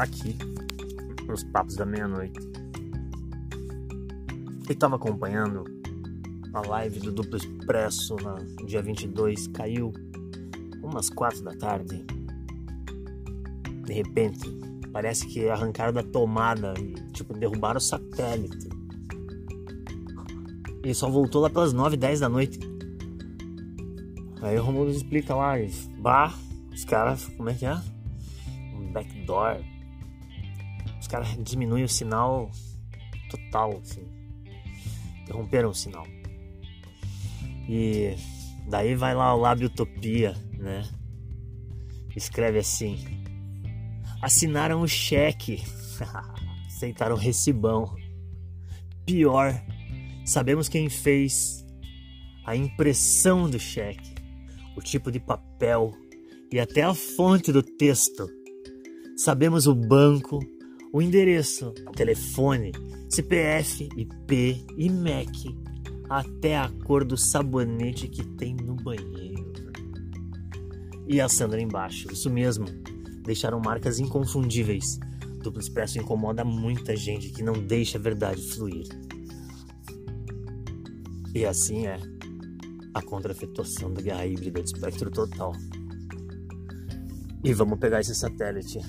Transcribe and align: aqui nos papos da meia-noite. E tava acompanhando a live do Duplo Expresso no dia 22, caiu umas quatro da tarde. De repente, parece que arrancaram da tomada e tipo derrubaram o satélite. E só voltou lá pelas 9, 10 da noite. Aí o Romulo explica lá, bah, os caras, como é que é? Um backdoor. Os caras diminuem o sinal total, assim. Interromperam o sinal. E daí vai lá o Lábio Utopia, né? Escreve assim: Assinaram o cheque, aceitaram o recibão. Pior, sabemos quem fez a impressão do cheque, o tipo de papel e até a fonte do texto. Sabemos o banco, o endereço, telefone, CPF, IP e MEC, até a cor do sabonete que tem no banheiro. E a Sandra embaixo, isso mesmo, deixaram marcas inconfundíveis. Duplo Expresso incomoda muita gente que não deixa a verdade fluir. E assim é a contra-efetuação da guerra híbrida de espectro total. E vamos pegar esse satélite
aqui 0.00 0.36
nos 1.26 1.44
papos 1.44 1.76
da 1.76 1.84
meia-noite. 1.86 2.40
E 4.68 4.74
tava 4.74 4.96
acompanhando 4.96 5.64
a 6.52 6.60
live 6.60 7.00
do 7.00 7.12
Duplo 7.12 7.36
Expresso 7.36 8.16
no 8.16 8.66
dia 8.66 8.82
22, 8.82 9.48
caiu 9.48 9.92
umas 10.82 11.10
quatro 11.10 11.42
da 11.42 11.54
tarde. 11.54 12.04
De 13.84 13.92
repente, 13.92 14.48
parece 14.92 15.26
que 15.26 15.48
arrancaram 15.48 15.92
da 15.92 16.02
tomada 16.02 16.74
e 16.78 16.94
tipo 17.12 17.34
derrubaram 17.34 17.78
o 17.78 17.80
satélite. 17.80 18.68
E 20.82 20.94
só 20.94 21.10
voltou 21.10 21.42
lá 21.42 21.50
pelas 21.50 21.72
9, 21.72 21.96
10 21.96 22.20
da 22.20 22.28
noite. 22.28 22.58
Aí 24.40 24.58
o 24.58 24.62
Romulo 24.62 24.90
explica 24.90 25.34
lá, 25.34 25.54
bah, 25.98 26.34
os 26.72 26.84
caras, 26.84 27.26
como 27.36 27.50
é 27.50 27.54
que 27.54 27.66
é? 27.66 27.78
Um 28.74 28.90
backdoor. 28.92 29.58
Os 31.00 31.08
caras 31.08 31.36
diminuem 31.42 31.84
o 31.84 31.88
sinal 31.88 32.50
total, 33.30 33.80
assim. 33.82 34.06
Interromperam 35.22 35.70
o 35.70 35.74
sinal. 35.74 36.06
E 37.68 38.14
daí 38.68 38.94
vai 38.94 39.14
lá 39.14 39.34
o 39.34 39.40
Lábio 39.40 39.68
Utopia, 39.68 40.34
né? 40.58 40.86
Escreve 42.14 42.58
assim: 42.58 42.98
Assinaram 44.20 44.82
o 44.82 44.88
cheque, 44.88 45.62
aceitaram 46.66 47.14
o 47.14 47.18
recibão. 47.18 47.94
Pior, 49.06 49.54
sabemos 50.24 50.68
quem 50.68 50.90
fez 50.90 51.64
a 52.44 52.54
impressão 52.54 53.48
do 53.48 53.58
cheque, 53.58 54.14
o 54.76 54.80
tipo 54.80 55.10
de 55.10 55.20
papel 55.20 55.92
e 56.52 56.58
até 56.58 56.82
a 56.82 56.92
fonte 56.92 57.52
do 57.52 57.62
texto. 57.62 58.28
Sabemos 59.16 59.66
o 59.66 59.74
banco, 59.74 60.40
o 60.92 61.00
endereço, 61.00 61.72
telefone, 61.94 62.72
CPF, 63.08 63.88
IP 63.96 64.64
e 64.76 64.88
MEC, 64.88 65.56
até 66.08 66.56
a 66.56 66.68
cor 66.84 67.04
do 67.04 67.16
sabonete 67.16 68.08
que 68.08 68.24
tem 68.36 68.54
no 68.54 68.74
banheiro. 68.74 69.52
E 71.06 71.20
a 71.20 71.28
Sandra 71.28 71.60
embaixo, 71.60 72.12
isso 72.12 72.30
mesmo, 72.30 72.66
deixaram 73.24 73.60
marcas 73.60 73.98
inconfundíveis. 73.98 74.98
Duplo 75.42 75.60
Expresso 75.60 75.98
incomoda 75.98 76.44
muita 76.44 76.94
gente 76.96 77.30
que 77.30 77.42
não 77.42 77.54
deixa 77.54 77.98
a 77.98 78.00
verdade 78.00 78.42
fluir. 78.42 78.86
E 81.34 81.44
assim 81.44 81.86
é 81.86 81.98
a 82.92 83.02
contra-efetuação 83.02 83.92
da 83.92 84.02
guerra 84.02 84.26
híbrida 84.26 84.62
de 84.62 84.70
espectro 84.70 85.10
total. 85.10 85.52
E 87.42 87.54
vamos 87.54 87.78
pegar 87.78 88.00
esse 88.00 88.14
satélite 88.14 88.80